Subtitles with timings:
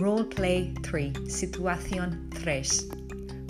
[0.00, 2.88] Roleplay 3, situación 3.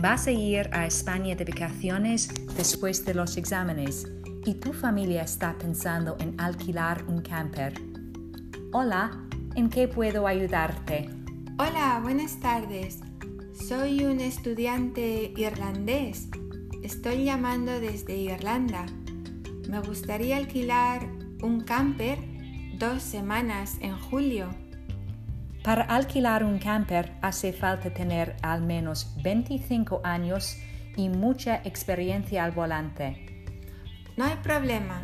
[0.00, 4.06] Vas a ir a España de vacaciones después de los exámenes
[4.46, 7.74] y tu familia está pensando en alquilar un camper.
[8.72, 9.10] Hola,
[9.56, 11.10] ¿en qué puedo ayudarte?
[11.58, 13.00] Hola, buenas tardes.
[13.52, 16.28] Soy un estudiante irlandés.
[16.82, 18.86] Estoy llamando desde Irlanda.
[19.68, 21.06] Me gustaría alquilar
[21.42, 22.18] un camper
[22.78, 24.48] dos semanas en julio.
[25.62, 30.56] Para alquilar un camper hace falta tener al menos 25 años
[30.96, 33.44] y mucha experiencia al volante.
[34.16, 35.02] No hay problema.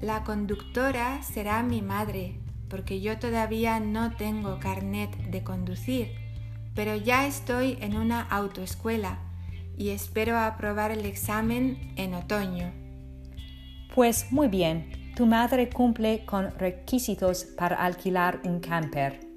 [0.00, 6.12] La conductora será mi madre, porque yo todavía no tengo carnet de conducir,
[6.74, 9.18] pero ya estoy en una autoescuela
[9.76, 12.72] y espero aprobar el examen en otoño.
[13.94, 19.29] Pues muy bien, tu madre cumple con requisitos para alquilar un camper.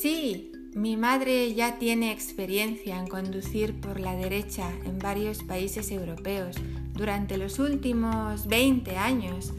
[0.00, 6.56] Sí, mi madre ya tiene experiencia en conducir por la derecha en varios países europeos
[6.94, 9.52] durante los últimos 20 años.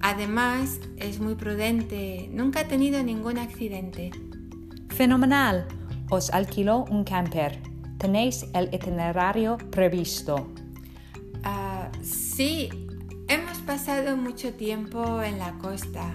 [0.00, 4.10] Además, es muy prudente, nunca ha tenido ningún accidente.
[4.90, 5.66] Fenomenal.
[6.10, 7.58] Os alquiló un camper.
[7.96, 10.52] ¿Tenéis el itinerario previsto?
[11.44, 12.68] Ah, sí,
[13.26, 16.12] hemos pasado mucho tiempo en la costa,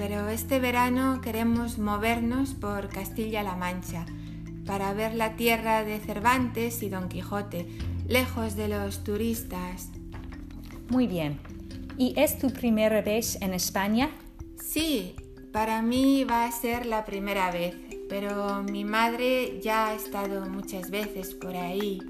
[0.00, 4.06] pero este verano queremos movernos por Castilla-La Mancha
[4.64, 7.68] para ver la tierra de Cervantes y Don Quijote,
[8.08, 9.90] lejos de los turistas.
[10.88, 11.38] Muy bien.
[11.98, 14.08] ¿Y es tu primera vez en España?
[14.56, 15.16] Sí,
[15.52, 17.74] para mí va a ser la primera vez,
[18.08, 22.00] pero mi madre ya ha estado muchas veces por ahí.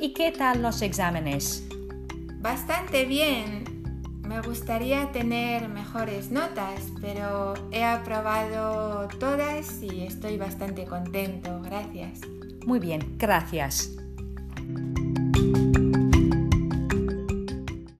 [0.00, 1.66] ¿Y qué tal los exámenes?
[2.40, 3.67] Bastante bien.
[4.28, 11.62] Me gustaría tener mejores notas, pero he aprobado todas y estoy bastante contento.
[11.62, 12.20] Gracias.
[12.66, 13.96] Muy bien, gracias.